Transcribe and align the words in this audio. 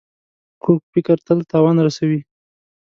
کوږ 0.63 0.79
فکر 0.93 1.17
تل 1.25 1.39
تاوان 1.51 1.77
رسوي 1.87 2.19